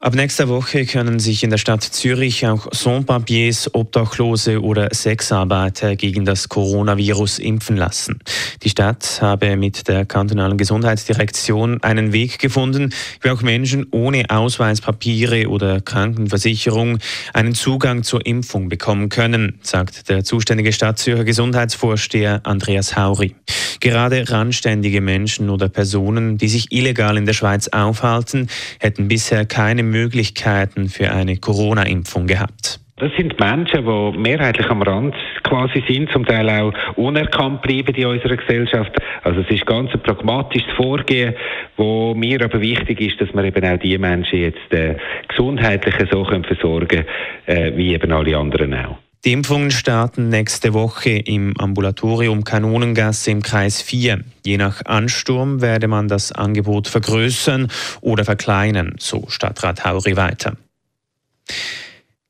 Ab 0.00 0.14
nächster 0.14 0.48
Woche 0.48 0.86
können 0.86 1.18
sich 1.18 1.42
in 1.42 1.50
der 1.50 1.58
Stadt 1.58 1.82
Zürich 1.82 2.46
auch 2.46 2.68
Sans-Papiers, 2.70 3.74
Obdachlose 3.74 4.62
oder 4.62 4.94
Sexarbeiter 4.94 5.96
gegen 5.96 6.24
das 6.24 6.48
Coronavirus 6.48 7.40
impfen 7.40 7.76
lassen. 7.76 8.20
Die 8.62 8.70
Stadt 8.70 9.18
habe 9.20 9.56
mit 9.56 9.88
der 9.88 10.06
kantonalen 10.06 10.56
Gesundheitsdirektion 10.56 11.82
einen 11.82 12.12
Weg 12.12 12.38
gefunden, 12.38 12.94
wie 13.22 13.30
auch 13.30 13.42
Menschen 13.42 13.88
ohne 13.90 14.30
Ausweispapiere 14.30 15.48
oder 15.48 15.80
Krankenversicherung 15.80 16.98
einen 17.34 17.56
Zugang 17.56 18.04
zur 18.04 18.24
Impfung 18.24 18.68
bekommen 18.68 19.08
können, 19.08 19.58
sagt 19.62 20.08
der 20.08 20.22
zuständige 20.22 20.72
Stadt 20.72 21.00
Zürcher 21.00 21.24
Gesundheitsvorsteher 21.24 22.42
Andreas 22.44 22.96
Hauri. 22.96 23.34
Gerade 23.80 24.30
randständige 24.30 25.00
Menschen 25.00 25.50
oder 25.50 25.68
Personen, 25.68 26.38
die 26.38 26.48
sich 26.48 26.72
illegal 26.72 27.16
in 27.16 27.26
der 27.26 27.32
Schweiz 27.32 27.68
aufhalten, 27.68 28.48
hätten 28.80 29.08
bisher 29.08 29.46
keine 29.46 29.82
Möglichkeiten 29.82 30.88
für 30.88 31.10
eine 31.10 31.36
Corona-Impfung 31.36 32.26
gehabt. 32.26 32.80
Das 32.98 33.12
sind 33.16 33.38
Menschen, 33.38 33.84
die 33.84 34.18
mehrheitlich 34.18 34.68
am 34.68 34.82
Rand 34.82 35.14
quasi 35.44 35.84
sind, 35.86 36.10
zum 36.10 36.26
Teil 36.26 36.50
auch 36.50 36.72
unerkannt 36.96 37.62
bleiben 37.62 37.94
in 37.94 38.06
unserer 38.06 38.36
Gesellschaft. 38.36 38.92
Also 39.22 39.40
es 39.42 39.50
ist 39.50 39.66
ganz 39.66 39.92
ein 39.92 40.02
pragmatisches 40.02 40.68
Vorgehen, 40.76 41.34
wo 41.76 42.14
mir 42.14 42.42
aber 42.42 42.60
wichtig 42.60 43.00
ist, 43.00 43.20
dass 43.20 43.32
wir 43.32 43.44
eben 43.44 43.64
auch 43.64 43.78
die 43.78 43.96
Menschen 43.98 44.40
jetzt 44.40 44.72
äh, 44.72 44.96
gesundheitlich 45.28 45.94
so 46.10 46.24
können 46.24 46.44
versorgen 46.44 47.04
äh, 47.46 47.72
wie 47.76 47.94
eben 47.94 48.10
alle 48.10 48.36
anderen 48.36 48.74
auch. 48.74 48.98
Die 49.24 49.32
Impfungen 49.32 49.72
starten 49.72 50.28
nächste 50.28 50.74
Woche 50.74 51.10
im 51.10 51.58
Ambulatorium 51.58 52.44
Kanonengasse 52.44 53.32
im 53.32 53.42
Kreis 53.42 53.82
4. 53.82 54.22
Je 54.46 54.56
nach 54.56 54.86
Ansturm 54.86 55.60
werde 55.60 55.88
man 55.88 56.06
das 56.06 56.30
Angebot 56.30 56.86
vergrößern 56.86 57.68
oder 58.00 58.24
verkleinern, 58.24 58.94
so 59.00 59.24
Stadtrat 59.28 59.84
Hauri 59.84 60.16
weiter. 60.16 60.56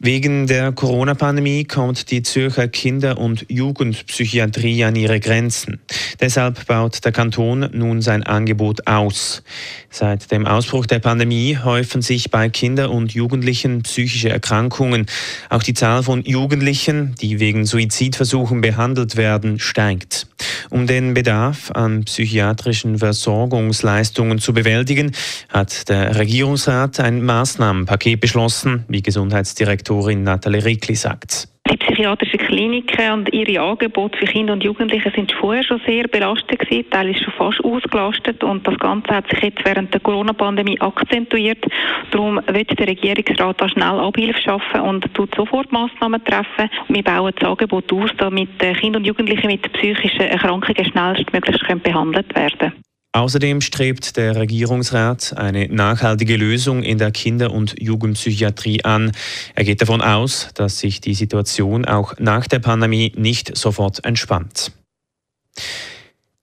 Wegen 0.09 0.47
der 0.47 0.73
Corona-Pandemie 0.73 1.65
kommt 1.65 2.11
die 2.11 2.23
Zürcher 2.23 2.67
Kinder- 2.67 3.19
und 3.19 3.45
Jugendpsychiatrie 3.51 4.83
an 4.85 4.97
ihre 4.97 5.21
Grenzen. 5.21 5.81
Deshalb 6.19 6.67
baut 6.67 7.05
der 7.05 7.13
Kanton 7.13 7.69
nun 7.75 8.01
sein 8.01 8.23
Angebot 8.23 8.87
aus. 8.87 9.43
Seit 9.91 10.33
dem 10.33 10.47
Ausbruch 10.47 10.87
der 10.87 11.01
Pandemie 11.01 11.59
häufen 11.63 12.01
sich 12.01 12.31
bei 12.31 12.49
Kindern 12.49 12.89
und 12.89 13.13
Jugendlichen 13.13 13.83
psychische 13.83 14.31
Erkrankungen. 14.31 15.05
Auch 15.51 15.63
die 15.63 15.75
Zahl 15.75 16.03
von 16.03 16.23
Jugendlichen, 16.25 17.15
die 17.21 17.39
wegen 17.39 17.67
Suizidversuchen 17.67 18.63
behandelt 18.63 19.17
werden, 19.17 19.59
steigt. 19.59 20.28
Um 20.71 20.87
den 20.87 21.15
Bedarf 21.15 21.71
an 21.73 22.05
psychiatrischen 22.05 22.99
Versorgungsleistungen 22.99 24.39
zu 24.39 24.53
bewältigen, 24.53 25.13
hat 25.49 25.89
der 25.89 26.17
Regierungsrat 26.17 27.01
ein 27.01 27.23
Maßnahmenpaket 27.23 28.21
beschlossen, 28.21 28.85
wie 28.89 29.03
Gesundheitsdirektorin 29.03 30.23
Nathalie 30.23 30.65
Rickli 30.65 30.95
sagt. 30.95 31.49
Psychiatrischen 31.89 32.39
Kliniken 32.39 33.13
und 33.13 33.33
ihre 33.33 33.63
Angebote 33.63 34.19
für 34.19 34.27
Kinder 34.27 34.53
und 34.53 34.63
Jugendliche 34.63 35.11
sind 35.11 35.33
vorher 35.33 35.65
schon 35.65 35.81
sehr 35.87 36.07
belastet 36.07 36.59
gewesen. 36.59 36.91
Teil 36.91 37.11
ist 37.11 37.23
schon 37.23 37.33
fast 37.33 37.65
ausgelastet 37.65 38.45
und 38.45 38.67
das 38.67 38.79
Ganze 38.79 39.09
hat 39.09 39.29
sich 39.31 39.41
jetzt 39.41 39.65
während 39.65 39.93
der 39.95 40.01
Corona-Pandemie 40.01 40.79
akzentuiert. 40.81 41.65
Darum 42.11 42.41
wird 42.47 42.79
der 42.79 42.89
Regierungsrat 42.89 43.61
da 43.61 43.69
schnell 43.71 44.01
Abhilfe 44.01 44.41
schaffen 44.41 44.83
und 44.83 45.15
tut 45.15 45.35
sofort 45.35 45.73
Massnahmen 45.73 46.23
treffen. 46.25 46.69
Wir 46.89 47.03
bauen 47.03 47.33
das 47.35 47.49
Angebot 47.49 47.91
aus, 47.91 48.11
damit 48.19 48.59
Kinder 48.59 48.99
und 48.99 49.07
Jugendliche 49.07 49.47
mit 49.47 49.73
psychischen 49.73 50.21
Erkrankungen 50.21 50.85
schnellstmöglich 50.85 51.83
behandelt 51.83 52.35
werden 52.37 52.59
können. 52.59 52.88
Außerdem 53.13 53.63
strebt 53.63 54.17
der 54.17 54.37
Regierungsrat 54.37 55.37
eine 55.37 55.69
nachhaltige 55.69 56.37
Lösung 56.37 56.83
in 56.83 56.99
der 56.99 57.11
Kinder- 57.11 57.53
und 57.53 57.75
Jugendpsychiatrie 57.81 58.85
an. 58.85 59.13
Er 59.55 59.65
geht 59.65 59.81
davon 59.81 60.03
aus, 60.03 60.49
dass 60.55 60.79
sich 60.79 61.01
die 61.01 61.15
Situation 61.15 61.85
auch 61.87 62.15
nach 62.19 62.47
der 62.47 62.59
Pandemie 62.59 63.13
nicht 63.17 63.57
sofort 63.57 64.05
entspannt. 64.05 64.73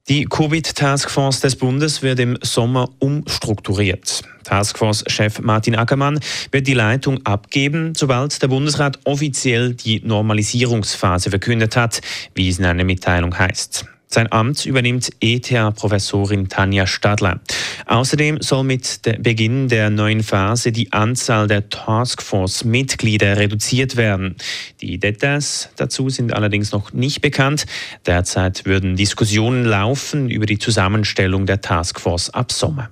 Die 0.07 0.25
Covid-Taskforce 0.25 1.39
des 1.39 1.55
Bundes 1.55 2.03
wird 2.03 2.19
im 2.19 2.37
Sommer 2.41 2.89
umstrukturiert. 2.99 4.21
Taskforce-Chef 4.43 5.39
Martin 5.39 5.75
Ackermann 5.75 6.19
wird 6.51 6.67
die 6.67 6.75
Leitung 6.75 7.25
abgeben, 7.25 7.93
sobald 7.95 8.39
der 8.39 8.47
Bundesrat 8.47 8.99
offiziell 9.05 9.73
die 9.73 10.01
Normalisierungsphase 10.01 11.31
verkündet 11.31 11.75
hat, 11.75 12.01
wie 12.35 12.49
es 12.49 12.59
in 12.59 12.65
einer 12.65 12.83
Mitteilung 12.83 13.37
heißt. 13.37 13.85
Sein 14.15 14.31
Amt 14.31 14.65
übernimmt 14.65 15.11
ETH-Professorin 15.19 16.47
Tanja 16.47 16.87
Stadler. 16.87 17.41
Außerdem 17.85 18.41
soll 18.41 18.63
mit 18.63 19.01
Beginn 19.19 19.67
der 19.67 19.89
neuen 19.89 20.23
Phase 20.23 20.71
die 20.71 20.93
Anzahl 20.93 21.49
der 21.49 21.67
Taskforce-Mitglieder 21.67 23.35
reduziert 23.35 23.97
werden. 23.97 24.37
Die 24.79 24.99
Details 24.99 25.67
dazu 25.75 26.09
sind 26.09 26.31
allerdings 26.31 26.71
noch 26.71 26.93
nicht 26.93 27.19
bekannt. 27.19 27.65
Derzeit 28.05 28.65
würden 28.65 28.95
Diskussionen 28.95 29.65
laufen 29.65 30.29
über 30.29 30.45
die 30.45 30.59
Zusammenstellung 30.59 31.45
der 31.45 31.59
Taskforce 31.59 32.29
ab 32.29 32.53
Sommer. 32.53 32.91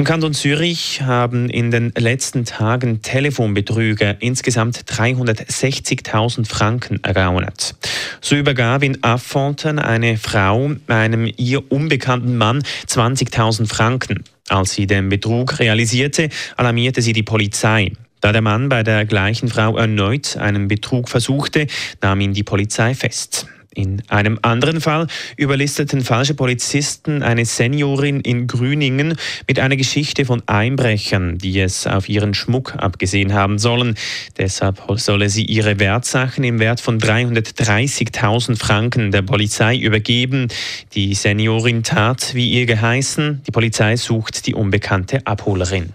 Im 0.00 0.06
Kanton 0.06 0.32
Zürich 0.32 1.02
haben 1.02 1.50
in 1.50 1.70
den 1.70 1.92
letzten 1.94 2.46
Tagen 2.46 3.02
Telefonbetrüger 3.02 4.22
insgesamt 4.22 4.84
360.000 4.84 6.48
Franken 6.48 7.04
ergaunert. 7.04 7.74
So 8.20 8.36
übergab 8.36 8.82
in 8.82 9.02
Affonten 9.02 9.78
eine 9.78 10.16
Frau 10.18 10.72
einem 10.88 11.32
ihr 11.36 11.72
unbekannten 11.72 12.36
Mann 12.36 12.62
20.000 12.86 13.66
Franken. 13.66 14.24
Als 14.48 14.72
sie 14.72 14.86
den 14.86 15.08
Betrug 15.08 15.58
realisierte, 15.58 16.28
alarmierte 16.56 17.02
sie 17.02 17.12
die 17.12 17.22
Polizei. 17.22 17.92
Da 18.20 18.32
der 18.32 18.42
Mann 18.42 18.68
bei 18.68 18.82
der 18.82 19.06
gleichen 19.06 19.48
Frau 19.48 19.76
erneut 19.78 20.36
einen 20.36 20.68
Betrug 20.68 21.08
versuchte, 21.08 21.66
nahm 22.02 22.20
ihn 22.20 22.34
die 22.34 22.42
Polizei 22.42 22.94
fest. 22.94 23.46
In 23.72 24.02
einem 24.08 24.38
anderen 24.42 24.80
Fall 24.80 25.06
überlisteten 25.36 26.00
falsche 26.00 26.34
Polizisten 26.34 27.22
eine 27.22 27.44
Seniorin 27.44 28.20
in 28.20 28.48
Grüningen 28.48 29.16
mit 29.46 29.60
einer 29.60 29.76
Geschichte 29.76 30.24
von 30.24 30.42
Einbrechern, 30.46 31.38
die 31.38 31.60
es 31.60 31.86
auf 31.86 32.08
ihren 32.08 32.34
Schmuck 32.34 32.74
abgesehen 32.76 33.32
haben 33.32 33.58
sollen. 33.58 33.94
Deshalb 34.38 34.82
solle 34.96 35.28
sie 35.28 35.44
ihre 35.44 35.78
Wertsachen 35.78 36.42
im 36.42 36.58
Wert 36.58 36.80
von 36.80 36.98
330.000 36.98 38.56
Franken 38.56 39.12
der 39.12 39.22
Polizei 39.22 39.76
übergeben. 39.76 40.48
Die 40.94 41.14
Seniorin 41.14 41.84
tat, 41.84 42.34
wie 42.34 42.50
ihr 42.50 42.66
geheißen. 42.66 43.42
Die 43.46 43.52
Polizei 43.52 43.94
sucht 43.94 44.48
die 44.48 44.54
unbekannte 44.54 45.24
Abholerin. 45.26 45.94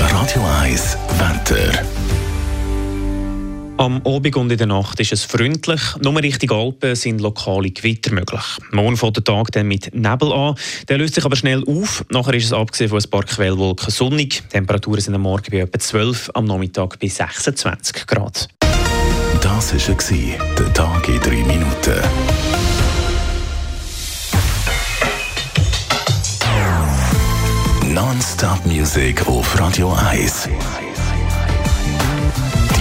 Radio 0.00 0.42
1 0.62 0.98
Wetter. 1.18 2.23
Am 3.76 4.00
Abend 4.06 4.36
und 4.36 4.52
in 4.52 4.58
der 4.58 4.68
Nacht 4.68 5.00
ist 5.00 5.12
es 5.12 5.24
freundlich. 5.24 5.80
Nur 6.00 6.16
Richtung 6.22 6.52
Alpen 6.52 6.94
sind 6.94 7.20
lokale 7.20 7.70
Gewitter 7.70 8.14
möglich. 8.14 8.42
Morgen 8.70 8.96
fängt 8.96 9.16
der 9.16 9.24
Tag 9.24 9.50
dann 9.50 9.66
mit 9.66 9.92
Nebel 9.92 10.32
an. 10.32 10.54
Der 10.88 10.98
löst 10.98 11.16
sich 11.16 11.24
aber 11.24 11.34
schnell 11.34 11.64
auf. 11.66 12.04
Nachher 12.08 12.34
ist 12.34 12.44
es 12.44 12.52
abgesehen 12.52 12.88
von 12.88 13.00
ein 13.00 13.10
paar 13.10 13.24
Quellwolken 13.24 13.90
sonnig. 13.90 14.42
Die 14.44 14.48
Temperaturen 14.48 15.00
sind 15.00 15.14
am 15.16 15.22
Morgen 15.22 15.50
bei 15.50 15.58
etwa 15.58 15.78
12, 15.78 16.30
am 16.34 16.44
Nachmittag 16.44 17.00
bei 17.00 17.08
26 17.08 18.06
Grad. 18.06 18.48
Das 19.42 19.74
war 19.74 20.38
der 20.58 20.72
Tag 20.72 21.08
in 21.08 21.20
drei 21.20 21.42
Minuten. 21.42 22.00
Non-Stop-Musik 27.92 29.26
auf 29.26 29.58
Radio 29.58 29.92
1. 29.92 30.48